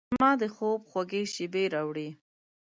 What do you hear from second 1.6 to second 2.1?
راوړي